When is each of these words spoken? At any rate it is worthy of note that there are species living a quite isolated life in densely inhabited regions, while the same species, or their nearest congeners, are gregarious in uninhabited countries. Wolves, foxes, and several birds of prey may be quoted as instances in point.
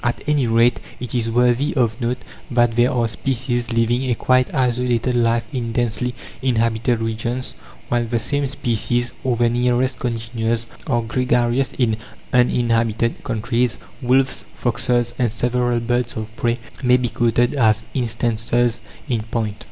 At 0.03 0.23
any 0.25 0.47
rate 0.47 0.79
it 0.99 1.13
is 1.13 1.29
worthy 1.29 1.75
of 1.75 2.01
note 2.01 2.17
that 2.49 2.75
there 2.75 2.91
are 2.91 3.07
species 3.07 3.71
living 3.71 4.09
a 4.09 4.15
quite 4.15 4.51
isolated 4.51 5.15
life 5.15 5.43
in 5.53 5.73
densely 5.73 6.15
inhabited 6.41 6.99
regions, 6.99 7.53
while 7.87 8.05
the 8.05 8.17
same 8.17 8.47
species, 8.47 9.11
or 9.23 9.35
their 9.37 9.51
nearest 9.51 9.99
congeners, 9.99 10.65
are 10.87 11.03
gregarious 11.03 11.73
in 11.73 11.97
uninhabited 12.33 13.23
countries. 13.23 13.77
Wolves, 14.01 14.43
foxes, 14.55 15.13
and 15.19 15.31
several 15.31 15.79
birds 15.79 16.17
of 16.17 16.35
prey 16.35 16.57
may 16.81 16.97
be 16.97 17.09
quoted 17.09 17.53
as 17.53 17.83
instances 17.93 18.81
in 19.07 19.21
point. 19.21 19.55